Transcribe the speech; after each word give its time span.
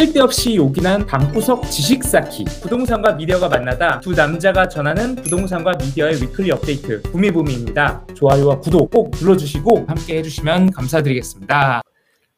쓸데없이 0.00 0.56
요긴한 0.56 1.04
방구석 1.04 1.64
지식 1.64 2.02
쌓기 2.02 2.44
부동산과 2.62 3.12
미디어가 3.16 3.50
만나다 3.50 4.00
두 4.00 4.12
남자가 4.12 4.66
전하는 4.66 5.14
부동산과 5.14 5.72
미디어의 5.72 6.22
위클리 6.22 6.50
업데이트 6.52 7.02
부미부미입니다 7.02 8.06
좋아요와 8.14 8.60
구독 8.60 8.90
꼭 8.90 9.10
눌러주시고 9.20 9.84
함께 9.86 10.16
해주시면 10.16 10.70
감사드리겠습니다 10.70 11.82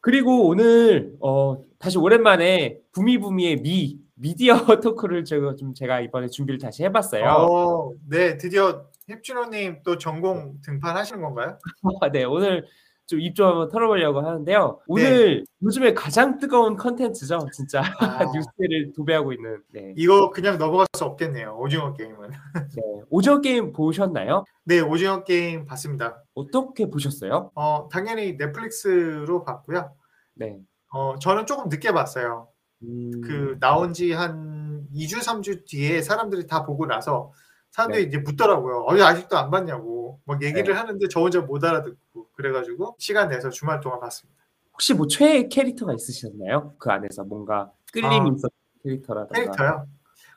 그리고 0.01 0.49
오늘 0.49 1.13
어, 1.21 1.55
다시 1.79 1.97
오랜만에 1.97 2.79
부미부미의 2.91 3.61
미 3.61 3.97
미디어 4.15 4.55
토크를 4.83 5.23
제가 5.23 5.55
좀 5.55 5.73
제가 5.73 6.01
이번에 6.01 6.27
준비를 6.27 6.59
다시 6.59 6.83
해봤어요. 6.83 7.23
어, 7.25 7.91
네, 8.09 8.37
드디어 8.37 8.85
힙준호님 9.07 9.79
또 9.83 9.97
전공 9.97 10.55
등판하시는 10.63 11.21
건가요? 11.21 11.57
네, 12.13 12.23
오늘 12.23 12.65
좀 13.05 13.19
입좀 13.19 13.45
한번 13.47 13.69
털어보려고 13.69 14.21
하는데요. 14.21 14.79
오늘 14.87 15.39
네. 15.39 15.43
요즘에 15.61 15.93
가장 15.93 16.37
뜨거운 16.37 16.75
컨텐츠죠, 16.75 17.47
진짜 17.53 17.81
아. 17.99 18.19
뉴스를 18.33 18.93
도배하고 18.95 19.33
있는. 19.33 19.61
네, 19.71 19.93
이거 19.97 20.29
그냥 20.31 20.57
넘어갈 20.57 20.87
수 20.95 21.03
없겠네요. 21.05 21.57
오징어 21.59 21.93
게임은. 21.93 22.29
네. 22.77 22.81
오징어 23.09 23.41
게임 23.41 23.73
보셨나요? 23.73 24.45
네, 24.63 24.79
오징어 24.79 25.23
게임 25.23 25.65
봤습니다. 25.65 26.23
어떻게 26.33 26.89
보셨어요? 26.89 27.51
어, 27.55 27.89
당연히 27.91 28.37
넷플릭스로 28.37 29.43
봤고요. 29.43 29.93
네. 30.35 30.57
어, 30.93 31.17
저는 31.19 31.45
조금 31.45 31.69
늦게 31.69 31.91
봤어요. 31.91 32.47
음, 32.83 33.21
그 33.21 33.57
나온 33.59 33.93
지 33.93 34.11
한 34.13 34.85
2주, 34.93 35.19
3주 35.19 35.65
뒤에 35.65 36.01
사람들이 36.01 36.47
다 36.47 36.65
보고 36.65 36.85
나서 36.85 37.31
사람들이 37.73 38.03
네. 38.03 38.07
이제 38.07 38.17
묻더라고요. 38.19 38.85
어, 38.87 38.93
아직도 39.01 39.35
안 39.35 39.49
봤냐고. 39.49 40.19
막 40.25 40.41
얘기를 40.43 40.73
네. 40.73 40.79
하는데 40.79 41.07
저 41.09 41.19
혼자 41.21 41.41
못 41.41 41.63
알아듣고 41.63 42.29
그래가지고 42.33 42.95
시간 42.99 43.29
내서 43.29 43.49
주말 43.49 43.81
동안 43.81 43.99
봤습니다. 43.99 44.41
혹시 44.71 44.93
뭐 44.93 45.07
최애 45.07 45.49
캐릭터가 45.49 45.93
있으셨나요? 45.93 46.75
그 46.77 46.91
안에서 46.91 47.23
뭔가 47.23 47.71
끌림이 47.91 48.15
아. 48.15 48.23
있었던 48.25 48.49
캐릭터라든가. 48.83 49.33
캐릭터요. 49.39 49.87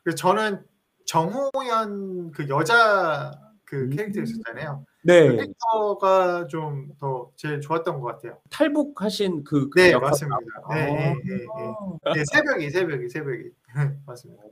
그래서 0.02 0.16
저는 0.16 0.64
정호연 1.04 2.32
그 2.32 2.48
여자 2.48 3.32
그 3.64 3.82
음. 3.82 3.90
캐릭터 3.90 4.22
있었잖아요. 4.22 4.84
그 5.06 5.12
네. 5.12 5.36
캐릭터가 5.36 6.46
좀 6.48 6.88
더 6.98 7.30
제일 7.36 7.60
좋았던 7.60 8.00
것 8.00 8.06
같아요. 8.06 8.38
탈북하신 8.50 9.44
그, 9.44 9.68
그 9.68 9.80
네, 9.80 9.92
역할. 9.92 10.10
맞습니다. 10.10 10.38
네, 10.38 10.52
아. 10.64 10.74
네, 10.74 11.14
네, 11.24 11.34
네. 12.04 12.12
네, 12.14 12.24
새벽이, 12.32 12.70
새벽이, 12.70 13.08
새벽이. 13.08 13.42
맞습니다. 14.06 14.42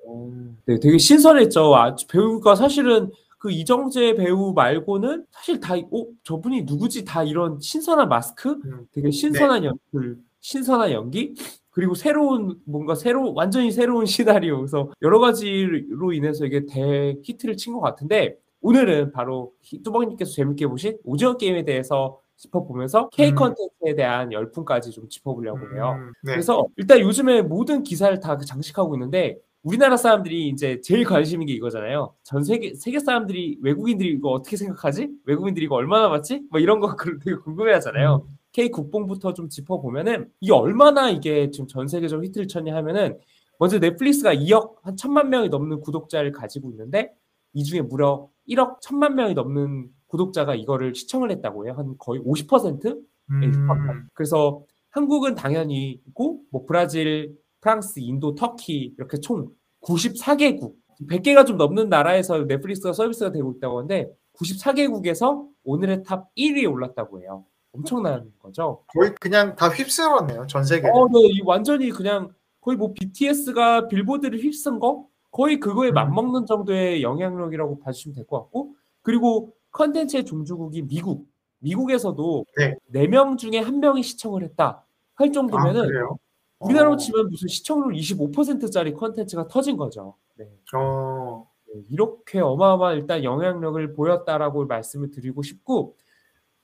네, 0.66 0.78
되게 0.80 0.98
신선했죠. 0.98 1.74
아, 1.74 1.96
배우가 2.10 2.54
사실은 2.54 3.10
그 3.38 3.50
이정재 3.50 4.14
배우 4.16 4.52
말고는 4.52 5.24
사실 5.30 5.60
다, 5.60 5.74
어, 5.74 6.06
저분이 6.24 6.62
누구지? 6.62 7.04
다 7.04 7.22
이런 7.22 7.58
신선한 7.60 8.08
마스크? 8.08 8.56
음. 8.64 8.86
되게 8.92 9.10
신선한 9.10 9.64
연출, 9.64 10.18
신선한 10.40 10.92
연기? 10.92 11.34
그리고 11.70 11.94
새로운, 11.94 12.60
뭔가 12.66 12.94
새로, 12.94 13.32
완전히 13.34 13.70
새로운 13.72 14.04
시나리오. 14.44 14.58
그래서 14.58 14.90
여러 15.02 15.18
가지로 15.18 16.12
인해서 16.12 16.44
이게 16.46 16.64
대히트를 16.66 17.56
친 17.56 17.72
것 17.74 17.80
같은데, 17.80 18.36
오늘은 18.68 19.12
바로 19.12 19.52
히- 19.60 19.82
뚜벅님께서 19.82 20.32
재밌게 20.32 20.66
보신 20.68 20.96
오징어 21.04 21.36
게임에 21.36 21.64
대해서 21.64 22.18
짚어보면서 22.36 23.10
K 23.10 23.30
음. 23.30 23.34
컨텐츠에 23.34 23.94
대한 23.94 24.32
열풍까지 24.32 24.90
좀 24.90 25.06
짚어보려고 25.10 25.58
해요. 25.74 25.96
음, 25.98 26.12
네. 26.22 26.32
그래서 26.32 26.66
일단 26.78 26.98
요즘에 27.00 27.42
모든 27.42 27.82
기사를 27.82 28.18
다 28.20 28.38
장식하고 28.38 28.96
있는데 28.96 29.38
우리나라 29.62 29.98
사람들이 29.98 30.48
이제 30.48 30.80
제일 30.80 31.04
관심 31.04 31.42
있는 31.42 31.46
게 31.48 31.52
이거잖아요. 31.56 32.14
전 32.22 32.42
세계 32.42 32.74
세계 32.74 32.98
사람들이 33.00 33.58
외국인들이 33.62 34.12
이거 34.12 34.30
어떻게 34.30 34.56
생각하지? 34.56 35.10
외국인들이 35.26 35.66
이거 35.66 35.74
얼마나 35.74 36.08
봤지? 36.08 36.42
뭐 36.50 36.58
이런 36.58 36.80
거 36.80 36.96
그- 36.96 37.18
되게 37.18 37.36
궁금해하잖아요. 37.36 38.26
K 38.52 38.70
국뽕부터 38.70 39.34
좀 39.34 39.50
짚어보면은 39.50 40.30
이게 40.40 40.52
얼마나 40.54 41.10
이게 41.10 41.50
지금 41.50 41.66
전 41.66 41.86
세계적으로 41.86 42.24
히트를 42.26 42.48
쳤냐 42.48 42.74
하면은 42.76 43.18
먼저 43.58 43.78
넷플릭스가 43.78 44.32
2억 44.34 44.76
한 44.82 44.96
천만 44.96 45.28
명이 45.28 45.50
넘는 45.50 45.80
구독자를 45.80 46.32
가지고 46.32 46.70
있는데 46.70 47.12
이 47.52 47.62
중에 47.62 47.82
무려 47.82 48.28
1억 48.48 48.80
천만 48.80 49.14
명이 49.14 49.34
넘는 49.34 49.88
구독자가 50.06 50.54
이거를 50.54 50.94
시청을 50.94 51.30
했다고 51.30 51.66
해요. 51.66 51.74
한 51.76 51.94
거의 51.98 52.20
50%? 52.20 53.00
음, 53.30 54.08
그래서 54.12 54.62
한국은 54.90 55.34
당연히 55.34 56.00
있고 56.06 56.40
뭐 56.50 56.64
브라질, 56.66 57.36
프랑스, 57.60 57.98
인도, 58.00 58.34
터키 58.34 58.94
이렇게 58.96 59.18
총 59.18 59.48
94개국 59.82 60.74
100개가 61.08 61.46
좀 61.46 61.56
넘는 61.56 61.88
나라에서 61.88 62.38
넷플릭스가 62.44 62.92
서비스가 62.92 63.32
되고 63.32 63.52
있다고 63.52 63.78
하는데 63.78 64.10
94개국에서 64.38 65.46
오늘의 65.64 66.02
탑 66.04 66.28
1위에 66.36 66.70
올랐다고 66.70 67.20
해요. 67.22 67.44
엄청난 67.72 68.30
거죠. 68.38 68.84
거의 68.88 69.12
그냥 69.20 69.56
다 69.56 69.68
휩쓸었네요. 69.68 70.46
전 70.46 70.62
세계. 70.64 70.88
어, 70.88 71.08
네, 71.08 71.18
이 71.22 71.40
완전히 71.44 71.90
그냥 71.90 72.32
거의 72.60 72.76
뭐 72.76 72.92
BTS가 72.94 73.88
빌보드를 73.88 74.38
휩쓴 74.38 74.78
거 74.78 75.06
거의 75.34 75.58
그거에 75.58 75.88
음. 75.88 75.94
맞먹는 75.94 76.46
정도의 76.46 77.02
영향력이라고 77.02 77.80
봐주시면 77.80 78.14
될 78.14 78.24
것 78.26 78.38
같고 78.38 78.76
그리고 79.02 79.52
컨텐츠의 79.72 80.24
종주국이 80.24 80.82
미국 80.82 81.26
미국에서도 81.58 82.46
네. 82.56 82.76
네명 82.86 83.36
중에 83.36 83.58
한 83.58 83.80
명이 83.80 84.04
시청을 84.04 84.44
했다 84.44 84.86
할 85.14 85.28
아, 85.28 85.32
정도면은 85.32 85.88
그래요? 85.88 86.18
우리나라로 86.60 86.94
어, 86.94 86.96
치면 86.96 87.30
무슨 87.30 87.48
시청률 87.48 87.94
25%짜리 87.94 88.94
컨텐츠가 88.94 89.48
터진 89.48 89.76
거죠. 89.76 90.14
네. 90.36 90.48
어, 90.72 91.50
네, 91.66 91.82
이렇게 91.90 92.38
어마어마한 92.38 92.98
일단 92.98 93.24
영향력을 93.24 93.92
보였다라고 93.94 94.66
말씀을 94.66 95.10
드리고 95.10 95.42
싶고 95.42 95.96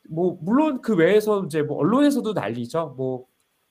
뭐 0.08 0.38
물론 0.42 0.80
그 0.80 0.94
외에서 0.94 1.44
이제 1.44 1.62
뭐 1.62 1.78
언론에서도 1.78 2.32
난리죠. 2.32 2.94
뭐 2.96 3.26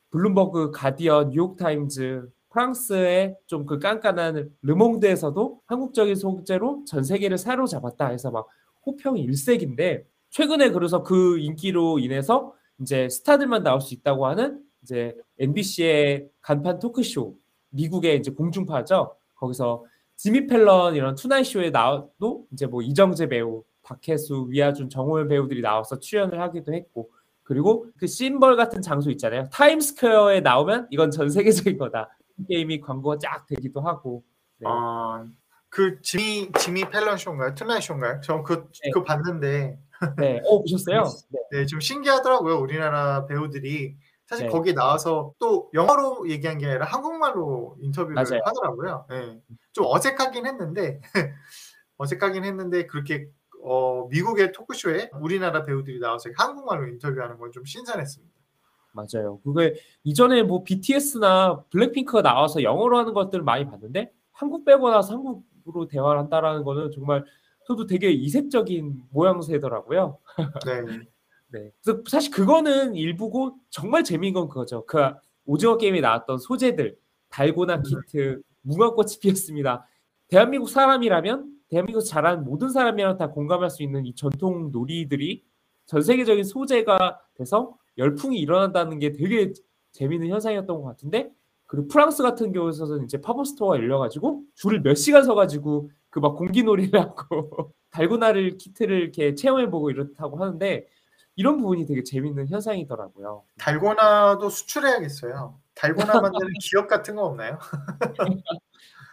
블룸버그, 0.10 0.72
가디언, 0.72 1.30
뉴욕 1.30 1.56
타임즈, 1.56 2.30
프랑스의 2.50 3.36
좀 3.46 3.66
그 3.66 3.80
깐깐한 3.80 4.50
르몽드에서도 4.62 5.62
한국적인 5.66 6.16
소재로 6.16 6.84
전 6.88 7.04
세계를 7.04 7.38
사로잡았다 7.38 8.08
해서 8.08 8.32
막 8.32 8.48
호평이 8.86 9.22
일색인데 9.22 10.06
최근에 10.30 10.72
그래서 10.72 11.04
그 11.04 11.38
인기로 11.40 12.00
인해서 12.00 12.54
이제 12.82 13.10
스타들만 13.10 13.64
나올 13.64 13.82
수 13.82 13.94
있다고 13.94 14.26
하는 14.28 14.62
이제 14.84 15.16
NBC의 15.38 16.30
간판 16.42 16.80
토크쇼 16.80 17.36
미국의 17.70 18.18
이제 18.18 18.32
공중파죠. 18.32 19.16
거기서 19.36 19.86
지미 20.16 20.48
팰런 20.48 20.96
이런 20.96 21.16
투나잇 21.16 21.46
쇼에 21.46 21.70
나와도 21.70 22.46
이제 22.52 22.66
뭐 22.66 22.82
이정재 22.82 23.28
배우, 23.28 23.64
박해수, 23.84 24.48
위하준, 24.50 24.90
정호연 24.90 25.28
배우들이 25.28 25.62
나와서 25.62 26.00
출연을 26.00 26.40
하기도 26.42 26.74
했고 26.74 27.10
그리고 27.44 27.88
그 27.98 28.06
심벌 28.06 28.56
같은 28.56 28.82
장소 28.82 29.10
있잖아요. 29.12 29.50
타임스퀘어에 29.52 30.42
나오면 30.42 30.88
이건 30.92 31.12
전 31.12 31.30
세계적인 31.30 31.78
거다. 31.78 32.10
게임이 32.48 32.82
광고가 32.82 33.18
쫙 33.20 33.46
되기도 33.48 33.82
하고. 33.82 34.24
네. 34.58 34.68
아, 34.70 35.26
그 35.70 36.02
지미 36.02 36.52
지미 36.60 36.84
팰런 36.90 37.18
쇼인가요? 37.18 37.54
투나잇 37.56 37.84
쇼인가요? 37.84 38.22
저그 38.22 38.70
네. 38.84 38.92
그거 38.92 39.04
봤는데 39.06 39.80
네. 40.18 40.42
어 40.46 40.60
보셨어요? 40.62 41.04
네. 41.30 41.40
네, 41.52 41.66
좀 41.66 41.80
신기하더라고요. 41.80 42.58
우리나라 42.60 43.26
배우들이 43.26 43.96
사실 44.28 44.46
네. 44.48 44.52
거기 44.52 44.74
나와서 44.74 45.34
또 45.40 45.70
영어로 45.74 46.30
얘기한 46.30 46.58
게 46.60 46.68
아니라 46.68 46.86
한국말로 46.86 47.76
인터뷰를 47.82 48.16
맞아요. 48.16 48.42
하더라고요. 48.46 49.06
네. 49.10 49.42
좀 49.74 49.86
어색하긴 49.88 50.46
했는데 50.46 51.02
어색하긴 51.98 52.44
했는데 52.46 52.86
그렇게 52.86 53.28
어, 53.64 54.08
미국의 54.10 54.52
토크쇼에 54.54 55.10
우리나라 55.20 55.64
배우들이 55.66 56.00
나와서 56.00 56.30
한국말로 56.38 56.88
인터뷰하는 56.88 57.38
건 57.38 57.52
좀 57.52 57.66
신선했습니다. 57.66 58.39
맞아요. 58.92 59.40
그게 59.44 59.76
이전에 60.04 60.44
뭐 60.44 60.64
BTS나 60.64 61.64
블랙핑크가 61.70 62.22
나와서 62.22 62.64
영어로 62.64 62.98
하는 62.98 63.14
것들을 63.14 63.44
많이 63.44 63.66
봤는데 63.66 64.12
한국 64.32 64.66
빼고 64.66 64.90
나서 64.90 65.14
한국으로 65.14 65.88
대화를 65.88 66.20
한다라는 66.22 66.64
거는 66.64 66.92
정말 66.92 67.24
저도 67.66 67.86
되게 67.86 68.12
이색적인 68.12 69.04
모양새더라고요. 69.12 70.18
네. 70.66 70.82
네. 71.52 71.72
그래서 71.84 72.02
사실 72.08 72.32
그거는 72.32 72.96
일부고 72.96 73.58
정말 73.70 74.04
재미인 74.04 74.34
건 74.34 74.48
그거죠. 74.48 74.86
그 74.86 74.98
오징어 75.46 75.78
게임에 75.78 76.00
나왔던 76.02 76.38
소재들, 76.38 76.98
달고나 77.30 77.78
음. 77.78 77.84
키트, 77.84 78.42
무궁꽃이 78.62 79.20
피었습니다. 79.22 79.86
대한민국 80.28 80.70
사람이라면 80.70 81.60
대한민국 81.70 82.02
자란 82.02 82.44
모든 82.44 82.70
사람이랑 82.70 83.18
다 83.18 83.30
공감할 83.30 83.70
수 83.70 83.84
있는 83.84 84.06
이 84.06 84.14
전통 84.16 84.72
놀이들이 84.72 85.44
전 85.86 86.02
세계적인 86.02 86.44
소재가 86.44 87.20
돼서 87.34 87.76
열풍이 88.00 88.40
일어난다는 88.40 88.98
게 88.98 89.12
되게 89.12 89.54
재미있는 89.92 90.30
현상이었던 90.30 90.76
것 90.82 90.84
같은데 90.84 91.30
그리고 91.68 91.88
프랑스 91.88 92.24
같은 92.24 92.52
경우에서는 92.52 93.04
이제 93.04 93.22
팝업스토어가 93.22 93.76
열려가지고 93.78 94.44
줄을 94.56 94.82
몇 94.82 94.96
시간 94.96 95.24
서가지고 95.24 95.92
그 96.10 96.20
막 96.20 96.36
공기놀이를 96.36 97.00
하고 97.00 97.74
달고나를 97.92 98.58
키트를 98.58 99.02
이렇게 99.02 99.36
체험해보고 99.36 99.92
이렇다고 99.92 100.38
하는데 100.42 100.88
이런 101.36 101.58
부분이 101.58 101.86
되게 101.86 102.04
재밌는 102.04 102.48
현상이더라고요. 102.50 103.44
달고나도 103.60 104.50
수출해야겠어요. 104.50 105.60
달고나 105.76 106.20
만드는 106.20 106.48
기업 106.62 106.88
같은 106.88 107.16
거 107.16 107.24
없나요? 107.26 107.60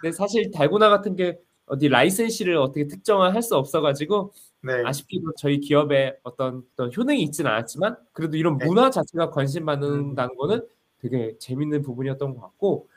근데 0.01 0.13
사실 0.13 0.51
달고나 0.51 0.89
같은 0.89 1.17
게 1.17 1.39
어디 1.67 1.89
licensee를 1.89 2.57
어떻게 2.57 2.87
특정을 2.87 3.35
할수 3.35 3.57
없어가지고 3.57 4.33
네. 4.67 4.83
아쉽게도 4.85 5.33
저희 5.37 5.61
기업에 5.61 6.17
어떤, 6.23 6.65
어떤 6.73 6.91
효능이 6.95 7.23
있지는 7.23 7.51
않았지만 7.51 7.97
그래도 8.13 8.37
이런 8.37 8.59
네. 8.59 8.67
문화 8.67 8.91
자체가 8.91 9.31
관심 9.31 9.65
받는다는 9.65 10.37
거는 10.37 10.67
되게 10.99 11.37
재밌는 11.39 11.83
부분이었던 11.83 12.35
것 12.35 12.41
같고 12.41 12.89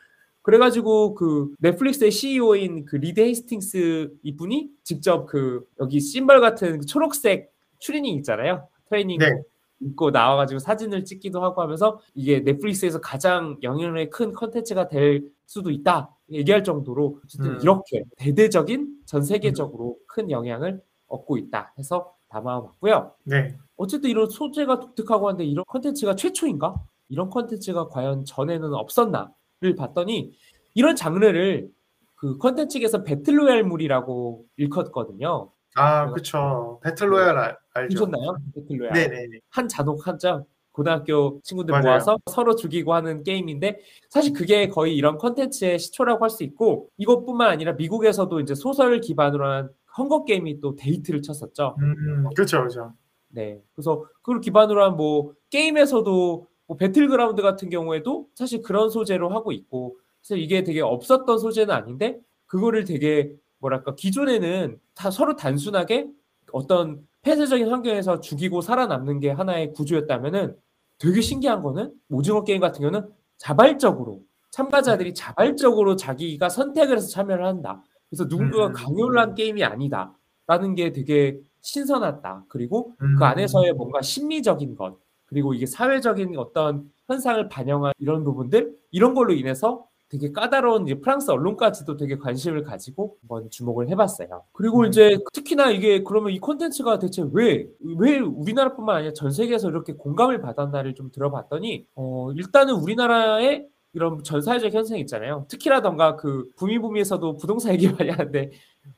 그래가지고 0.42 1.13
그 1.13 1.54
넷플릭스의 1.60 2.12
CEO인 2.12 2.86
그 2.86 2.95
리드 2.95 3.19
헤이스팅스 3.19 4.18
이분이 4.24 4.69
직접 4.83 5.27
그 5.27 5.68
여기 5.80 6.00
심벌 6.00 6.42
같은 6.42 6.80
그 6.80 6.86
초록색 6.86 7.54
추리닝 7.77 8.15
있잖아요. 8.18 8.68
트레이닝 8.89 9.19
네. 9.19 9.42
입고 9.81 10.12
나와가지고 10.12 10.60
사진을 10.60 11.06
찍기도 11.06 11.44
하고 11.44 11.62
하면서 11.62 12.01
이게 12.13 12.39
넷플릭스에서 12.39 13.00
가장 13.00 13.57
영향력이 13.63 14.10
큰 14.10 14.33
컨텐츠가 14.33 14.88
될 14.88 15.30
수도 15.45 15.72
있다 15.72 16.15
얘기할 16.31 16.63
정도로 16.63 17.22
어쨌든 17.24 17.51
음. 17.51 17.60
이렇게 17.62 18.04
대대적인 18.18 19.01
전 19.06 19.24
세계적으로 19.24 19.98
큰 20.06 20.30
영향을 20.30 20.81
얻고 21.09 21.38
있다 21.38 21.73
해서 21.77 22.13
담아봤고요. 22.29 23.13
네. 23.25 23.57
어쨌든 23.75 24.09
이런 24.09 24.29
소재가 24.29 24.79
독특하고 24.79 25.27
한데 25.29 25.44
이런 25.45 25.65
컨텐츠가 25.67 26.15
최초인가? 26.15 26.75
이런 27.09 27.29
컨텐츠가 27.29 27.88
과연 27.89 28.23
전에는 28.25 28.73
없었나를 28.73 29.75
봤더니 29.77 30.31
이런 30.75 30.95
장르를 30.95 31.69
그 32.15 32.38
컨텐츠에서 32.38 33.03
배틀로얄물이라고 33.03 34.45
일컫거든요. 34.57 35.51
아, 35.75 36.11
그쵸. 36.11 36.79
배틀로얄 36.83 37.38
알, 37.38 37.57
알죠. 37.73 38.05
보셨나요? 38.05 38.38
배틀로얄. 38.55 38.94
네네네. 38.94 39.39
한 39.50 39.67
잔혹 39.67 40.05
한자 40.07 40.44
고등학교 40.71 41.39
친구들 41.44 41.71
맞아요. 41.71 41.83
모아서 41.85 42.17
서로 42.29 42.55
죽이고 42.55 42.94
하는 42.94 43.23
게임인데 43.23 43.79
사실 44.09 44.33
그게 44.33 44.67
거의 44.67 44.95
이런 44.95 45.17
컨텐츠의 45.17 45.79
시초라고 45.79 46.23
할 46.23 46.29
수 46.29 46.44
있고 46.44 46.89
이것뿐만 46.97 47.50
아니라 47.50 47.73
미국에서도 47.73 48.39
이제 48.41 48.53
소설 48.55 49.00
기반으로 49.01 49.47
한 49.47 49.69
헝거 50.00 50.25
게임이 50.25 50.60
또 50.62 50.75
히트를 50.75 51.21
쳤었죠. 51.22 51.75
음, 51.80 52.30
그쵸, 52.36 52.63
그쵸. 52.63 52.94
네. 53.30 53.62
그래서 53.75 54.06
그걸 54.22 54.42
기반으로 54.42 54.84
한 54.84 54.96
뭐 54.96 55.34
게임에서도 55.51 56.48
뭐 56.68 56.78
배틀그라운드 56.78 57.42
같은 57.42 57.69
경우에도 57.69 58.28
사실 58.36 58.62
그런 58.62 58.90
소재로 58.90 59.30
하고 59.30 59.51
있고 59.51 59.98
그래서 60.22 60.36
이게 60.36 60.63
되게 60.63 60.81
없었던 60.81 61.40
소재는 61.40 61.74
아닌데 61.74 62.19
그거를 62.46 62.86
되게 62.86 63.31
뭐랄까 63.60 63.96
기존에는 63.96 64.80
다 64.96 65.12
서로 65.12 65.36
단순하게 65.36 66.07
어떤 66.51 67.01
폐쇄적인 67.22 67.68
환경에서 67.69 68.19
죽이고 68.22 68.62
살아남는 68.62 69.19
게 69.19 69.30
하나의 69.31 69.74
구조였다면은 69.74 70.56
되게 71.00 71.22
신기한 71.22 71.62
거는 71.62 71.94
오징어 72.10 72.44
게임 72.44 72.60
같은 72.62 72.81
경우는 72.81 73.10
자발적으로 73.38 74.22
참가자들이 74.51 75.13
자발적으로 75.13 75.96
자기가 75.96 76.50
선택을 76.50 76.98
해서 76.98 77.07
참여를 77.10 77.46
한다. 77.46 77.84
그래서 78.09 78.25
누군가가 78.25 78.67
음. 78.67 78.73
강요를 78.73 79.19
한 79.19 79.35
게임이 79.35 79.63
아니다 79.63 80.13
라는 80.47 80.75
게 80.75 80.91
되게 80.91 81.39
신선하다. 81.61 82.45
그리고 82.47 82.94
음. 83.01 83.15
그 83.17 83.25
안에서의 83.25 83.73
뭔가 83.73 84.01
심리적인 84.01 84.75
것 84.75 84.97
그리고 85.25 85.53
이게 85.53 85.65
사회적인 85.67 86.35
어떤 86.38 86.89
현상을 87.07 87.50
반영한 87.50 87.94
이런 88.00 88.23
부분들 88.23 88.75
이런 88.91 89.13
걸로 89.13 89.33
인해서 89.33 89.85
되게 90.09 90.31
까다로운 90.31 90.85
프랑스 91.01 91.29
언론까지도 91.29 91.95
되게 91.97 92.17
관심을 92.17 92.63
가지고 92.63 93.17
한번 93.21 93.47
주목을 93.51 93.89
해봤어요. 93.89 94.44
그리고 94.53 94.79
음. 94.79 94.85
이제 94.88 95.19
특히나 95.33 95.69
이게 95.69 96.01
그러면 96.03 96.31
이 96.31 96.39
콘텐츠가 96.39 96.97
대체 96.97 97.23
왜 97.31 97.67
왜 97.95 98.17
우리나라뿐만 98.17 98.95
아니라 98.97 99.13
전 99.13 99.31
세계에서 99.31 99.69
이렇게 99.69 99.94
공감을 99.94 100.41
받았나를 100.41 100.95
좀 100.95 101.12
들어봤더니 101.12 101.85
어 101.94 102.31
일단은 102.31 102.73
우리나라의 102.73 103.67
이런 103.94 104.24
전 104.24 104.41
사회적 104.41 104.74
현상 104.74 104.97
있잖아요. 105.00 105.45
특히라던가 105.50 106.15
그 106.15 106.50
부미부미에서도 106.57 107.38
부동산 107.38 107.74
얘기 107.74 107.88
많이 107.89 108.09
하는데 108.09 108.51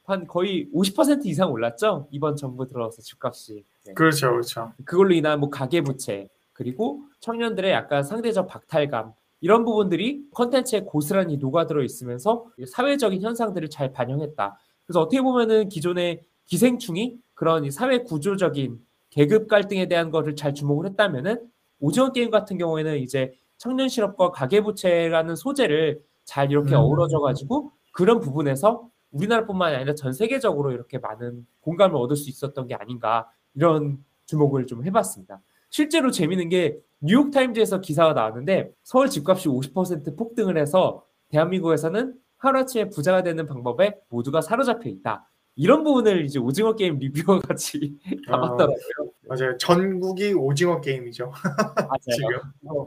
한 0.04 0.28
거의 0.28 0.68
50% 0.74 1.26
이상 1.26 1.52
올랐죠 1.52 2.08
이번 2.12 2.36
정부 2.36 2.68
들어서 2.68 3.02
집값이. 3.02 3.64
네. 3.86 3.94
그렇죠, 3.94 4.32
그렇죠. 4.32 4.74
그걸로 4.86 5.14
인한 5.14 5.40
뭐 5.40 5.50
가계 5.50 5.82
부채 5.82 6.28
그리고 6.54 7.04
청년들의 7.22 7.72
약간 7.72 8.04
상대적 8.04 8.48
박탈감 8.48 9.14
이런 9.40 9.66
부분들이 9.66 10.24
컨텐츠에 10.32 10.82
고스란히 10.82 11.38
녹아들어 11.38 11.84
있으면서 11.84 12.46
사회적인 12.68 13.22
현상들을 13.22 13.70
잘 13.70 13.92
반영했다. 13.92 14.58
그래서 14.86 15.02
어떻게 15.02 15.22
보면은 15.22 15.70
기존의 15.70 16.22
기생충이 16.46 17.18
그런 17.34 17.66
이 17.66 17.72
사회 17.72 18.00
구조적인 18.00 18.80
계급 19.10 19.48
갈등에 19.48 19.88
대한 19.88 20.12
것을 20.12 20.36
잘 20.36 20.54
주목을 20.54 20.86
했다면은 20.90 21.50
오징어 21.80 22.12
게임 22.12 22.30
같은 22.30 22.58
경우에는 22.58 23.00
이제 23.00 23.34
청년 23.62 23.90
실업과 23.90 24.32
가계부채라는 24.32 25.36
소재를 25.36 26.02
잘 26.24 26.50
이렇게 26.50 26.72
음. 26.72 26.80
어우러져 26.80 27.20
가지고 27.20 27.72
그런 27.92 28.20
부분에서 28.20 28.90
우리나라뿐만 29.12 29.76
아니라 29.76 29.94
전 29.94 30.14
세계적으로 30.14 30.72
이렇게 30.72 30.98
많은 30.98 31.46
공감을 31.60 31.96
얻을 31.96 32.16
수 32.16 32.28
있었던 32.32 32.66
게 32.66 32.74
아닌가 32.74 33.30
이런 33.54 34.04
주목을 34.26 34.66
좀 34.66 34.84
해봤습니다. 34.84 35.42
실제로 35.70 36.10
재밌는 36.10 36.50
게 36.50 36.80
뉴욕 37.02 37.30
타임즈에서 37.30 37.82
기사가 37.82 38.14
나왔는데 38.14 38.72
서울 38.82 39.10
집값이 39.10 39.48
50% 39.48 40.18
폭등을 40.18 40.58
해서 40.58 41.06
대한민국에서는 41.30 42.16
하루아침에 42.38 42.90
부자가 42.90 43.22
되는 43.22 43.46
방법에 43.46 44.00
모두가 44.10 44.42
사로잡혀 44.42 44.90
있다. 44.90 45.30
이런 45.56 45.84
부분을 45.84 46.26
이제 46.26 46.40
오징어 46.40 46.76
게임 46.76 46.98
리뷰어 46.98 47.42
같이 47.42 47.96
담았더라고요. 48.28 49.12
맞아요. 49.28 49.58
전국이 49.60 50.34
오징어 50.34 50.82
게임이죠. 50.82 51.30
맞아요. 51.30 52.00
지금. 52.10 52.40
어, 52.66 52.86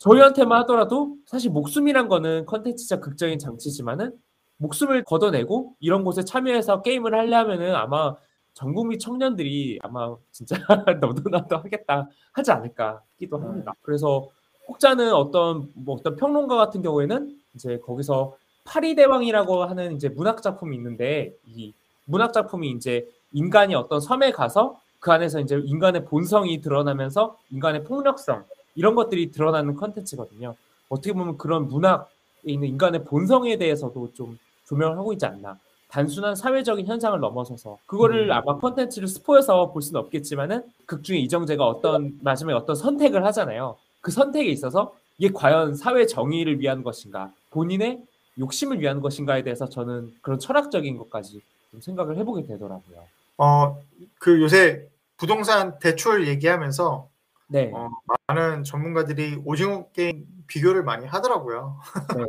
저희한테만 0.00 0.60
하더라도 0.62 1.16
사실 1.26 1.50
목숨이란 1.50 2.08
거는 2.08 2.46
컨텐츠적 2.46 3.02
극적인 3.02 3.38
장치지만은 3.38 4.12
목숨을 4.56 5.04
걷어내고 5.04 5.74
이런 5.78 6.04
곳에 6.04 6.24
참여해서 6.24 6.82
게임을 6.82 7.14
하려면은 7.14 7.74
아마 7.74 8.14
전 8.54 8.72
국민 8.72 8.98
청년들이 8.98 9.78
아마 9.82 10.16
진짜 10.32 10.56
너도 11.00 11.28
나도 11.28 11.58
하겠다 11.58 12.08
하지 12.32 12.50
않을까 12.50 13.02
싶기도 13.10 13.38
합니다. 13.38 13.74
그래서 13.82 14.28
혹자는 14.68 15.12
어떤 15.12 15.70
뭐 15.74 15.96
어떤 15.96 16.16
평론가 16.16 16.56
같은 16.56 16.80
경우에는 16.82 17.36
이제 17.54 17.78
거기서 17.78 18.36
파리 18.64 18.94
대왕이라고 18.94 19.64
하는 19.64 19.96
이제 19.96 20.08
문학 20.08 20.42
작품이 20.42 20.76
있는데 20.76 21.34
이 21.46 21.74
문학 22.06 22.32
작품이 22.32 22.70
이제 22.70 23.06
인간이 23.32 23.74
어떤 23.74 24.00
섬에 24.00 24.32
가서 24.32 24.80
그 24.98 25.12
안에서 25.12 25.40
이제 25.40 25.60
인간의 25.62 26.06
본성이 26.06 26.60
드러나면서 26.60 27.36
인간의 27.50 27.84
폭력성 27.84 28.44
이런 28.74 28.94
것들이 28.94 29.30
드러나는 29.30 29.74
컨텐츠거든요. 29.74 30.54
어떻게 30.88 31.12
보면 31.12 31.38
그런 31.38 31.68
문학에 31.68 32.06
있는 32.44 32.68
인간의 32.68 33.04
본성에 33.04 33.56
대해서도 33.58 34.12
좀 34.14 34.38
조명을 34.66 34.96
하고 34.96 35.12
있지 35.12 35.26
않나. 35.26 35.58
단순한 35.88 36.36
사회적인 36.36 36.86
현상을 36.86 37.18
넘어서서 37.18 37.78
그거를 37.86 38.28
음. 38.28 38.32
아마 38.32 38.58
컨텐츠를 38.58 39.08
스포해서 39.08 39.72
볼 39.72 39.82
수는 39.82 40.00
없겠지만은 40.02 40.62
극 40.86 41.02
중에 41.02 41.18
이정재가 41.18 41.66
어떤 41.66 42.18
마지막에 42.22 42.56
어떤 42.56 42.76
선택을 42.76 43.24
하잖아요. 43.26 43.76
그 44.00 44.12
선택에 44.12 44.48
있어서 44.50 44.94
이게 45.18 45.32
과연 45.34 45.74
사회 45.74 46.06
정의를 46.06 46.60
위한 46.60 46.82
것인가, 46.82 47.32
본인의 47.50 48.02
욕심을 48.38 48.80
위한 48.80 49.00
것인가에 49.00 49.42
대해서 49.42 49.68
저는 49.68 50.14
그런 50.22 50.38
철학적인 50.38 50.96
것까지 50.96 51.42
좀 51.72 51.80
생각을 51.80 52.16
해보게 52.16 52.46
되더라고요. 52.46 53.04
어, 53.38 53.78
그 54.18 54.40
요새 54.40 54.86
부동산 55.16 55.78
대출 55.78 56.26
얘기하면서 56.28 57.06
네, 57.50 57.70
어, 57.74 57.90
많은 58.28 58.62
전문가들이 58.64 59.42
오징어 59.44 59.90
게임 59.92 60.24
비교를 60.46 60.84
많이 60.84 61.06
하더라고요. 61.06 61.80
네. 62.16 62.24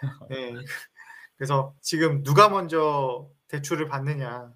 네. 0.30 0.54
그래서 1.36 1.74
지금 1.82 2.22
누가 2.22 2.48
먼저 2.48 3.28
대출을 3.48 3.88
받느냐 3.88 4.52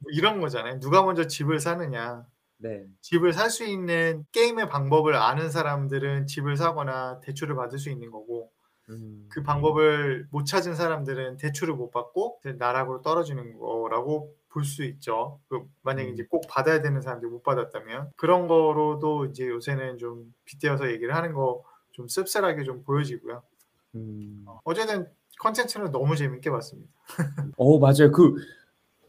뭐 0.00 0.10
이런 0.12 0.40
거잖아요. 0.40 0.80
누가 0.80 1.02
먼저 1.02 1.26
집을 1.26 1.60
사느냐. 1.60 2.24
네, 2.58 2.84
집을 3.02 3.32
살 3.32 3.50
수 3.50 3.64
있는 3.64 4.24
게임의 4.32 4.68
방법을 4.68 5.16
아는 5.16 5.50
사람들은 5.50 6.26
집을 6.28 6.56
사거나 6.56 7.20
대출을 7.20 7.56
받을 7.56 7.78
수 7.78 7.90
있는 7.90 8.10
거고 8.10 8.52
음, 8.92 9.26
그 9.30 9.42
방법을 9.42 10.26
못 10.30 10.44
찾은 10.44 10.74
사람들은 10.74 11.38
대출을 11.38 11.74
못 11.74 11.90
받고 11.90 12.40
나락으로 12.58 13.02
떨어지는 13.02 13.58
거라고 13.58 14.34
볼 14.48 14.64
수 14.64 14.84
있죠. 14.84 15.40
그 15.48 15.62
만약에 15.82 16.08
음. 16.10 16.12
이제 16.14 16.26
꼭 16.28 16.42
받아야 16.48 16.82
되는 16.82 17.00
사람들이 17.00 17.30
못 17.30 17.42
받았다면 17.42 18.12
그런 18.16 18.46
거로도 18.48 19.26
이제 19.26 19.48
요새는 19.48 19.98
좀 19.98 20.34
빗대어서 20.44 20.90
얘기를 20.90 21.14
하는 21.14 21.32
거 21.32 21.62
좀 21.92 22.08
씁쓸하게 22.08 22.64
좀 22.64 22.82
보여지고요. 22.82 23.42
음. 23.94 24.44
어쨌든 24.64 25.06
컨텐츠는 25.38 25.92
너무 25.92 26.16
재밌게 26.16 26.50
봤습니다. 26.50 26.90
어, 27.56 27.78
맞아요. 27.78 28.10
그 28.12 28.34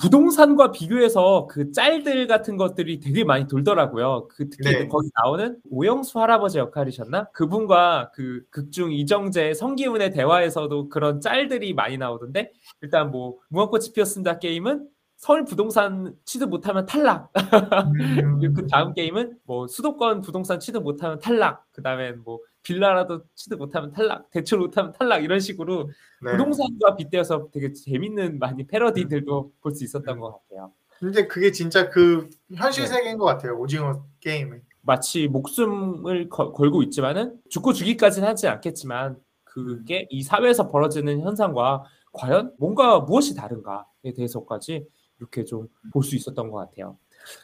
부동산과 0.04 0.72
비교해서 0.72 1.48
그 1.50 1.72
짤들 1.72 2.28
같은 2.28 2.58
것들이 2.58 3.00
되게 3.00 3.24
많이 3.24 3.48
돌더라고요. 3.48 4.28
그 4.28 4.50
특히 4.50 4.70
네. 4.70 4.88
거기 4.90 5.10
나오는 5.16 5.58
오영수 5.70 6.20
할아버지 6.20 6.58
역할이셨나? 6.58 7.30
그분과 7.32 8.12
그 8.14 8.44
극중 8.50 8.92
이정재 8.92 9.54
성기훈의 9.54 10.12
대화에서도 10.12 10.90
그런 10.90 11.22
짤들이 11.22 11.74
많이 11.74 11.98
나오던데 11.98 12.52
일단 12.82 13.12
뭐 13.12 13.38
무궁꽃이 13.48 13.94
피었습니다 13.96 14.40
게임은 14.40 14.90
서울 15.16 15.46
부동산 15.46 16.14
취득 16.26 16.50
못하면 16.50 16.86
탈락. 16.86 17.32
그리고 17.32 18.54
그 18.60 18.68
다음 18.68 18.94
게임은 18.94 19.38
뭐 19.46 19.68
수도권 19.68 20.20
부동산 20.20 20.60
취득 20.60 20.84
못하면 20.84 21.18
탈락. 21.20 21.66
그 21.72 21.82
다음에 21.82 22.12
뭐 22.12 22.40
빌라라도 22.64 23.24
취득 23.36 23.58
못하면 23.60 23.92
탈락. 23.92 24.30
대출 24.32 24.60
못하면 24.60 24.92
탈락. 24.94 25.24
이런 25.24 25.40
식으로 25.40 25.90
네. 26.22 26.32
부동산과 26.32 26.96
빗대어서 26.96 27.50
되게 27.52 27.74
재밌는 27.74 28.40
많이 28.40 28.66
패러디들도 28.66 29.52
볼 29.62 29.72
수 29.76 29.84
있었던 29.84 30.20
것 30.20 30.32
같아요. 30.50 30.72
근데 31.00 31.28
그게 31.28 31.52
진짜 31.52 31.90
그 31.90 32.30
현실 32.56 32.84
네. 32.86 32.88
세계인 32.90 33.18
것 33.18 33.26
같아요. 33.26 33.58
오징어 33.60 34.06
게임은. 34.22 34.62
마치 34.82 35.28
목숨을 35.28 36.30
거- 36.30 36.52
걸고 36.52 36.84
있지만은 36.84 37.38
죽고 37.50 37.74
죽기까지는 37.74 38.28
하지 38.28 38.48
않겠지만 38.48 39.18
그게 39.44 40.08
이 40.10 40.24
사회에서 40.24 40.70
벌어지는 40.70 41.22
현상과 41.22 41.84
과연 42.14 42.54
뭔가 42.60 43.00
무엇이 43.00 43.36
다른가에 43.36 44.14
대해서까지 44.16 44.86
이렇게 45.20 45.44
좀 45.46 45.68
볼 45.92 46.04
수 46.04 46.16
있었던 46.16 46.50
것 46.50 46.58
같아요. 46.58 46.98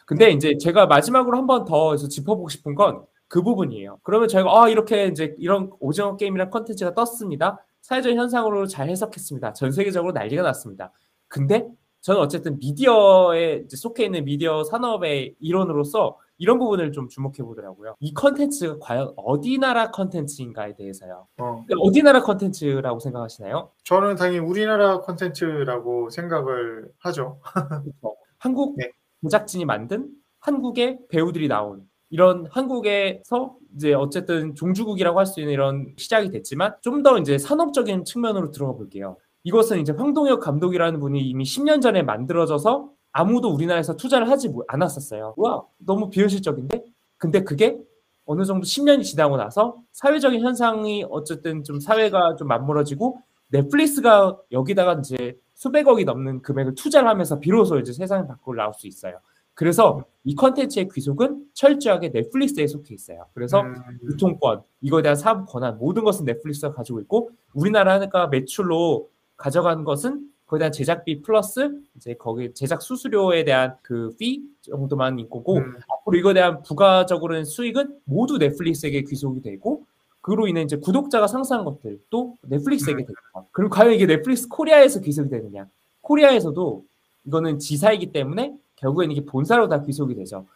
근데 0.06 0.30
이제 0.30 0.56
제가 0.58 0.86
마지막으로 0.86 1.36
한 1.38 1.46
번 1.46 1.64
더 1.64 1.96
짚어보고 1.96 2.48
싶은 2.48 2.74
건 2.74 3.04
그 3.30 3.42
부분이에요. 3.42 4.00
그러면 4.02 4.26
저희가 4.28 4.50
아 4.52 4.68
이렇게 4.68 5.06
이제 5.06 5.36
이런 5.38 5.70
오징어 5.78 6.16
게임이란 6.16 6.50
컨텐츠가 6.50 6.94
떴습니다. 6.94 7.64
사회적 7.80 8.14
현상으로 8.14 8.66
잘 8.66 8.90
해석했습니다. 8.90 9.52
전 9.52 9.70
세계적으로 9.70 10.12
난리가 10.12 10.42
났습니다. 10.42 10.92
근데 11.28 11.68
저는 12.00 12.20
어쨌든 12.20 12.58
미디어에 12.58 13.66
속해 13.68 14.06
있는 14.06 14.24
미디어 14.24 14.64
산업의 14.64 15.36
일원으로서 15.38 16.18
이런 16.38 16.58
부분을 16.58 16.90
좀 16.90 17.08
주목해 17.08 17.36
보더라고요. 17.44 17.94
이 18.00 18.12
컨텐츠가 18.12 18.78
과연 18.80 19.12
어디 19.16 19.58
나라 19.58 19.92
컨텐츠인가에 19.92 20.74
대해서요. 20.74 21.28
어, 21.38 21.64
어디 21.82 22.02
나라 22.02 22.22
컨텐츠라고 22.22 22.98
생각하시나요? 22.98 23.70
저는 23.84 24.16
당연히 24.16 24.38
우리나라 24.40 25.02
콘텐츠라고 25.02 26.10
생각을 26.10 26.88
하죠. 26.98 27.38
그렇죠. 27.44 28.16
한국 28.38 28.74
네. 28.76 28.90
제작진이 29.22 29.66
만든 29.66 30.08
한국의 30.40 30.98
배우들이 31.10 31.46
나온 31.46 31.89
이런 32.10 32.46
한국에서 32.50 33.56
이제 33.76 33.94
어쨌든 33.94 34.54
종주국이라고 34.54 35.18
할 35.18 35.26
수 35.26 35.40
있는 35.40 35.52
이런 35.52 35.94
시작이 35.96 36.30
됐지만 36.30 36.74
좀 36.82 37.02
더 37.02 37.16
이제 37.18 37.38
산업적인 37.38 38.04
측면으로 38.04 38.50
들어가 38.50 38.72
볼게요. 38.74 39.16
이것은 39.44 39.80
이제 39.80 39.92
황동혁 39.92 40.40
감독이라는 40.40 41.00
분이 41.00 41.20
이미 41.22 41.44
10년 41.44 41.80
전에 41.80 42.02
만들어져서 42.02 42.90
아무도 43.12 43.48
우리나라에서 43.54 43.96
투자를 43.96 44.28
하지 44.28 44.48
못- 44.48 44.64
않았었어요. 44.68 45.34
와, 45.36 45.62
너무 45.78 46.10
비현실적인데? 46.10 46.84
근데 47.16 47.42
그게 47.42 47.78
어느 48.26 48.44
정도 48.44 48.64
10년이 48.64 49.02
지나고 49.04 49.36
나서 49.36 49.76
사회적인 49.92 50.40
현상이 50.42 51.04
어쨌든 51.10 51.64
좀 51.64 51.80
사회가 51.80 52.36
좀 52.36 52.48
맞물어지고 52.48 53.20
넷플릭스가 53.48 54.36
여기다가 54.52 54.94
이제 55.00 55.36
수백억이 55.54 56.04
넘는 56.04 56.42
금액을 56.42 56.74
투자를 56.74 57.08
하면서 57.08 57.38
비로소 57.40 57.78
이제 57.78 57.92
세상 57.92 58.26
밖으로 58.28 58.56
나올 58.56 58.72
수 58.74 58.86
있어요. 58.86 59.18
그래서 59.60 60.06
이 60.24 60.34
컨텐츠의 60.34 60.88
귀속은 60.88 61.44
철저하게 61.52 62.12
넷플릭스에 62.14 62.66
속해 62.66 62.94
있어요. 62.94 63.26
그래서 63.34 63.60
음, 63.60 63.74
유통권, 64.04 64.62
이거에 64.80 65.02
대한 65.02 65.14
사업 65.16 65.44
권한 65.44 65.76
모든 65.76 66.02
것은 66.02 66.24
넷플릭스가 66.24 66.72
가지고 66.72 66.98
있고 67.02 67.30
우리나라가 67.52 68.26
매출로 68.28 69.10
가져간 69.36 69.84
것은 69.84 70.30
거기에 70.46 70.60
대한 70.60 70.72
제작비 70.72 71.20
플러스 71.20 71.78
이제 71.94 72.14
거기 72.14 72.54
제작 72.54 72.80
수수료에 72.80 73.44
대한 73.44 73.76
그 73.82 74.16
피 74.18 74.40
정도만 74.62 75.18
있고 75.18 75.58
음, 75.58 75.74
앞으로 75.92 76.16
이거에 76.16 76.32
대한 76.32 76.62
부가적으로는 76.62 77.44
수익은 77.44 77.98
모두 78.04 78.38
넷플릭스에게 78.38 79.02
귀속이 79.02 79.42
되고 79.42 79.84
그로 80.22 80.48
인해 80.48 80.62
이제 80.62 80.76
구독자가 80.76 81.26
상승한 81.26 81.66
것들도 81.66 82.38
넷플릭스에게 82.44 83.02
음. 83.02 83.04
됩니다. 83.04 83.48
그리고 83.52 83.68
과연 83.68 83.92
이게 83.92 84.06
넷플릭스 84.06 84.48
코리아에서 84.48 85.00
귀속이 85.00 85.28
되느냐? 85.28 85.66
코리아에서도 86.00 86.82
이거는 87.26 87.58
지사이기 87.58 88.12
때문에 88.12 88.54
결국엔 88.80 89.10
이게 89.10 89.24
본사로 89.24 89.68
다 89.68 89.82
귀속이 89.82 90.14
되죠. 90.14 90.46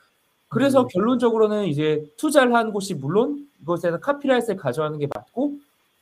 그래서 0.49 0.83
음. 0.83 0.88
결론적으로는 0.88 1.66
이제 1.66 2.04
투자를 2.16 2.54
한 2.54 2.73
곳이 2.73 2.95
물론 2.95 3.49
이것에서 3.62 3.99
카피라이트를 3.99 4.57
가져가는 4.57 4.99
게 4.99 5.09
맞고 5.12 5.54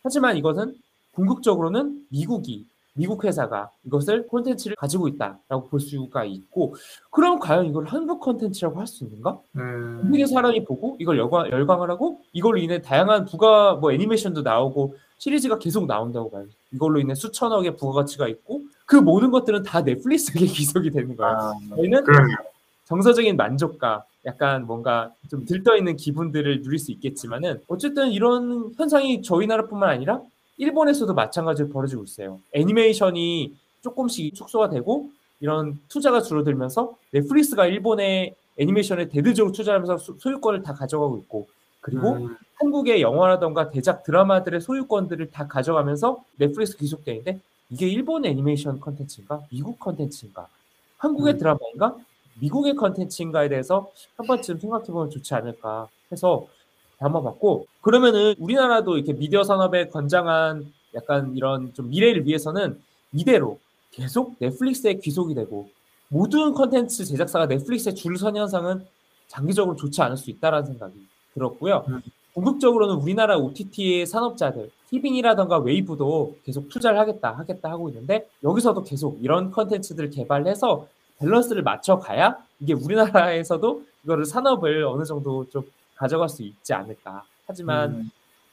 하지만 0.02 0.36
이것은 0.36 0.74
궁극적으로는 1.12 2.06
미국이 2.10 2.66
미국 2.94 3.24
회사가 3.24 3.70
이것을 3.86 4.26
콘텐츠를 4.26 4.76
가지고 4.76 5.08
있다라고 5.08 5.68
볼 5.68 5.80
수가 5.80 6.24
있고 6.24 6.74
그럼 7.10 7.38
과연 7.38 7.64
이걸 7.66 7.86
한국 7.86 8.20
콘텐츠라고 8.20 8.78
할 8.78 8.86
수 8.86 9.04
있는가? 9.04 9.38
음, 9.56 10.00
한국의 10.02 10.26
사람이 10.26 10.64
보고 10.64 10.96
이걸 10.98 11.18
열광, 11.18 11.50
열광을 11.50 11.90
하고 11.90 12.20
이걸로 12.34 12.58
인해 12.58 12.82
다양한 12.82 13.24
부가 13.24 13.74
뭐 13.74 13.92
애니메이션도 13.92 14.42
나오고 14.42 14.94
시리즈가 15.16 15.58
계속 15.58 15.86
나온다고 15.86 16.30
봐요. 16.30 16.44
이걸로 16.72 17.00
인해 17.00 17.14
수천억의 17.14 17.76
부가가치가 17.76 18.28
있고 18.28 18.60
그 18.92 18.96
모든 18.96 19.30
것들은 19.30 19.62
다 19.62 19.80
넷플릭스에게 19.80 20.44
기속이 20.52 20.90
되는 20.90 21.16
거예요. 21.16 21.32
아, 21.34 21.52
저희는 21.76 22.04
그러네요. 22.04 22.36
정서적인 22.84 23.36
만족감, 23.38 24.02
약간 24.26 24.66
뭔가 24.66 25.10
좀 25.30 25.46
들떠 25.46 25.78
있는 25.78 25.96
기분들을 25.96 26.60
누릴 26.60 26.78
수 26.78 26.92
있겠지만은 26.92 27.62
어쨌든 27.68 28.10
이런 28.12 28.70
현상이 28.76 29.22
저희 29.22 29.46
나라뿐만 29.46 29.88
아니라 29.88 30.20
일본에서도 30.58 31.14
마찬가지로 31.14 31.70
벌어지고 31.70 32.04
있어요. 32.04 32.38
애니메이션이 32.52 33.54
조금씩 33.82 34.34
축소가 34.34 34.68
되고 34.68 35.08
이런 35.40 35.78
투자가 35.88 36.20
줄어들면서 36.20 36.94
넷플릭스가 37.12 37.66
일본의 37.66 38.34
애니메이션에 38.58 39.08
대대적으로 39.08 39.52
투자하면서 39.52 39.96
소- 39.96 40.18
소유권을 40.18 40.62
다 40.64 40.74
가져가고 40.74 41.16
있고 41.18 41.48
그리고 41.80 42.12
음, 42.12 42.36
한국의 42.56 43.00
영화라던가 43.00 43.70
대작 43.70 44.04
드라마들의 44.04 44.60
소유권들을 44.60 45.30
다 45.30 45.46
가져가면서 45.48 46.22
넷플릭스 46.36 46.76
귀속되는데 46.76 47.40
이게 47.72 47.88
일본 47.88 48.24
애니메이션 48.26 48.78
컨텐츠인가 48.78 49.44
미국 49.50 49.80
컨텐츠인가 49.80 50.46
한국의 50.98 51.34
음. 51.34 51.38
드라마인가 51.38 51.96
미국의 52.40 52.76
컨텐츠인가에 52.76 53.48
대해서 53.48 53.90
한 54.16 54.26
번쯤 54.26 54.58
생각해보면 54.60 55.10
좋지 55.10 55.34
않을까 55.34 55.88
해서 56.12 56.46
담아봤고 56.98 57.66
그러면은 57.80 58.34
우리나라도 58.38 58.96
이렇게 58.96 59.14
미디어 59.14 59.42
산업에 59.42 59.88
건장한 59.88 60.72
약간 60.94 61.34
이런 61.34 61.72
좀 61.72 61.88
미래를 61.88 62.26
위해서는 62.26 62.78
이대로 63.12 63.58
계속 63.90 64.36
넷플릭스에 64.38 64.94
귀속이 64.94 65.34
되고 65.34 65.68
모든 66.08 66.52
컨텐츠 66.52 67.06
제작사가 67.06 67.46
넷플릭스에 67.46 67.94
줄 67.94 68.16
선 68.18 68.36
현상은 68.36 68.86
장기적으로 69.28 69.76
좋지 69.76 70.02
않을 70.02 70.18
수 70.18 70.28
있다라는 70.30 70.66
생각이 70.66 71.06
들었고요. 71.34 71.84
음. 71.88 72.02
궁극적으로는 72.34 72.96
우리나라 72.96 73.36
OTT의 73.36 74.06
산업자들, 74.06 74.70
티빙이라던가 74.90 75.58
웨이브도 75.58 76.36
계속 76.44 76.68
투자를 76.68 76.98
하겠다, 76.98 77.32
하겠다 77.32 77.70
하고 77.70 77.88
있는데 77.88 78.28
여기서도 78.42 78.84
계속 78.84 79.18
이런 79.22 79.50
컨텐츠들을 79.50 80.10
개발해서 80.10 80.86
밸런스를 81.18 81.62
맞춰가야 81.62 82.36
이게 82.60 82.72
우리나라에서도 82.74 83.82
이거를 84.04 84.24
산업을 84.24 84.84
어느 84.84 85.04
정도 85.04 85.48
좀 85.50 85.62
가져갈 85.94 86.28
수 86.28 86.42
있지 86.42 86.72
않을까. 86.72 87.24
하지만 87.46 87.90
음, 87.90 88.10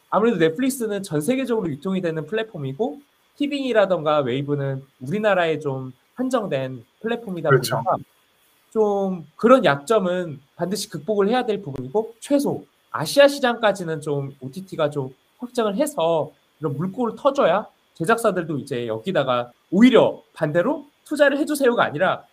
아무래도 0.10 0.38
넷플릭스는 0.38 1.04
전 1.04 1.22
세계적으로 1.22 1.70
유통이 1.70 2.02
되는 2.02 2.26
플랫폼이고 2.26 3.00
티빙이라던가 3.38 4.20
웨이브는 4.20 4.84
우리나라에 5.02 5.60
좀 5.60 5.94
한정된 6.16 6.84
플랫폼이다 7.02 7.50
그렇죠. 7.50 7.76
보니까 7.76 7.98
좀 8.72 9.26
그런 9.36 9.66
약점은 9.66 10.40
반드시 10.56 10.90
극복을 10.90 11.30
해야 11.30 11.46
될 11.46 11.62
부분이고 11.62 12.16
최소 12.20 12.66
아시아 12.92 13.28
시장까지는 13.28 14.02
좀 14.02 14.36
OTT가 14.40 14.90
좀 14.90 15.14
확장을 15.38 15.76
해서 15.76 16.32
이런 16.60 16.76
물꼬를 16.78 17.16
터줘야 17.18 17.68
제작사들도 17.94 18.58
이제 18.60 18.88
여기다가 18.88 19.52
오히려 19.72 20.22
반대로 20.34 20.86
투자를 21.06 21.38
해주세요가 21.38 21.84
아니라 21.84 22.24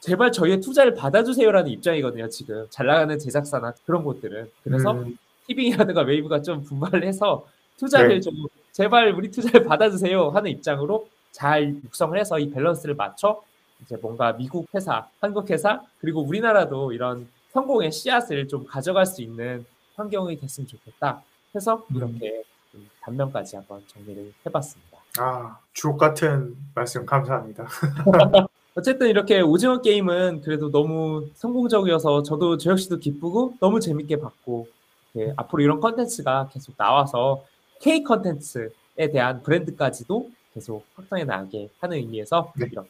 제발 0.00 0.30
저희의 0.30 0.60
투자를 0.60 0.94
받아주세요라는 0.94 1.70
입장이거든요 1.70 2.28
지금. 2.28 2.66
잘 2.70 2.86
나가는 2.86 3.18
제작사나 3.18 3.72
그런 3.84 4.04
곳들은. 4.04 4.50
그래서 4.62 4.92
음, 4.92 5.18
티빙이라든가 5.46 6.02
웨이브가 6.02 6.42
좀 6.42 6.62
분발을 6.62 7.04
해서 7.04 7.46
투자를 7.78 8.08
네. 8.08 8.20
좀 8.20 8.34
제발 8.72 9.10
우리 9.12 9.30
투자를 9.30 9.64
받아주세요 9.64 10.30
하는 10.30 10.50
입장으로 10.50 11.08
잘 11.32 11.74
육성을 11.84 12.18
해서 12.18 12.38
이 12.38 12.50
밸런스를 12.50 12.94
맞춰 12.94 13.42
이제 13.82 13.96
뭔가 14.00 14.32
미국 14.32 14.66
회사, 14.74 15.08
한국 15.20 15.50
회사 15.50 15.82
그리고 16.00 16.22
우리나라도 16.22 16.92
이런 16.92 17.28
성공의 17.52 17.92
씨앗을 17.92 18.48
좀 18.48 18.64
가져갈 18.66 19.06
수 19.06 19.22
있는 19.22 19.64
환경이 19.96 20.36
됐으면 20.38 20.68
좋겠다 20.68 21.22
해서 21.54 21.84
음. 21.90 21.96
이렇게 21.96 22.44
좀 22.70 22.88
단면까지 23.00 23.56
한번 23.56 23.82
정리를 23.86 24.32
해봤습니다. 24.46 24.98
아, 25.18 25.58
주옥 25.72 25.98
같은 25.98 26.56
말씀 26.74 27.04
감사합니다. 27.04 27.66
어쨌든 28.74 29.08
이렇게 29.08 29.40
오징어 29.40 29.80
게임은 29.80 30.42
그래도 30.42 30.70
너무 30.70 31.26
성공적이어서 31.34 32.22
저도 32.22 32.58
저 32.58 32.72
역시도 32.72 32.98
기쁘고 32.98 33.54
너무 33.58 33.80
재밌게 33.80 34.20
봤고 34.20 34.68
이렇게 35.14 35.32
앞으로 35.36 35.62
이런 35.62 35.80
컨텐츠가 35.80 36.50
계속 36.52 36.76
나와서 36.76 37.42
K 37.80 38.02
컨텐츠에 38.04 39.10
대한 39.12 39.42
브랜드까지도 39.42 40.30
계속 40.52 40.84
확장해 40.94 41.24
나가게 41.24 41.70
하는 41.80 41.96
의미에서 41.96 42.52
네. 42.56 42.66
이렇게 42.66 42.88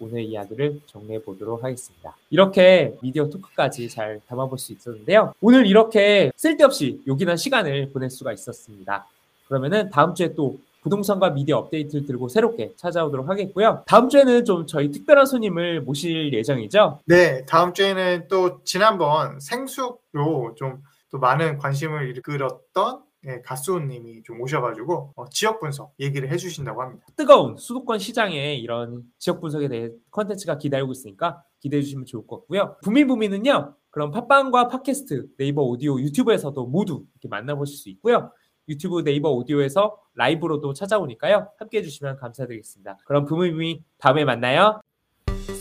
오늘 0.00 0.22
이야기를 0.22 0.80
정리해 0.86 1.20
보도록 1.22 1.62
하겠습니다. 1.62 2.16
이렇게 2.30 2.94
미디어 3.00 3.28
토크까지 3.28 3.88
잘 3.88 4.20
담아볼 4.28 4.58
수 4.58 4.72
있었는데요. 4.72 5.34
오늘 5.40 5.66
이렇게 5.66 6.30
쓸데없이 6.36 7.00
요긴한 7.06 7.36
시간을 7.36 7.90
보낼 7.92 8.10
수가 8.10 8.32
있었습니다. 8.32 9.06
그러면은 9.48 9.90
다음 9.90 10.14
주에 10.14 10.34
또 10.34 10.58
부동산과 10.82 11.30
미디어 11.30 11.58
업데이트를 11.58 12.06
들고 12.06 12.28
새롭게 12.28 12.72
찾아오도록 12.76 13.28
하겠고요. 13.28 13.82
다음 13.86 14.08
주에는 14.08 14.44
좀 14.44 14.66
저희 14.66 14.90
특별한 14.90 15.26
손님을 15.26 15.82
모실 15.82 16.32
예정이죠. 16.32 17.00
네, 17.04 17.44
다음 17.46 17.74
주에는 17.74 18.26
또 18.28 18.62
지난번 18.64 19.40
생수로 19.40 20.54
좀 20.56 20.82
또 21.10 21.18
많은 21.18 21.58
관심을 21.58 22.16
이끌었던 22.16 23.02
예, 23.26 23.40
가수님이 23.40 24.22
좀 24.22 24.40
오셔가지고 24.40 25.14
어, 25.16 25.28
지역 25.30 25.60
분석 25.60 25.92
얘기를 25.98 26.30
해주신다고 26.30 26.82
합니다. 26.82 27.04
뜨거운 27.16 27.56
수도권 27.56 27.98
시장에 27.98 28.54
이런 28.54 29.02
지역 29.18 29.40
분석에 29.40 29.68
대해 29.68 29.90
컨텐츠가 30.10 30.58
기다리고 30.58 30.92
있으니까 30.92 31.42
기대해 31.60 31.82
주시면 31.82 32.06
좋을 32.06 32.26
것 32.26 32.40
같고요. 32.40 32.76
부미부미는요. 32.84 33.74
그럼 33.90 34.10
팟빵과 34.12 34.68
팟캐스트, 34.68 35.30
네이버 35.36 35.62
오디오, 35.62 36.00
유튜브에서도 36.00 36.66
모두 36.66 37.04
이렇게 37.14 37.28
만나보실 37.28 37.76
수 37.76 37.88
있고요. 37.90 38.30
유튜브 38.68 39.02
네이버 39.02 39.30
오디오에서 39.32 39.98
라이브로도 40.14 40.74
찾아오니까요. 40.74 41.48
함께 41.58 41.78
해주시면 41.78 42.16
감사드리겠습니다. 42.16 42.98
그럼 43.06 43.24
부미부미 43.24 43.82
다음에 43.98 44.24
만나요. 44.24 44.80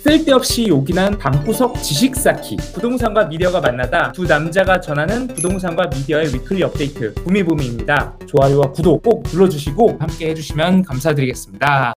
쓸데없이 0.07 0.69
요긴한 0.69 1.17
방구석 1.17 1.83
지식 1.83 2.15
쌓기 2.15 2.55
부동산과 2.73 3.25
미디어가 3.25 3.59
만나다 3.59 4.13
두 4.13 4.23
남자가 4.23 4.79
전하는 4.79 5.27
부동산과 5.27 5.87
미디어의 5.87 6.33
weekly 6.33 6.63
업데이트 6.63 7.13
부미부미입니다. 7.15 8.17
좋아요와 8.25 8.71
구독 8.71 9.03
꼭 9.03 9.23
눌러주시고 9.29 9.97
함께 9.99 10.29
해주시면 10.29 10.83
감사드리겠습니다. 10.83 11.93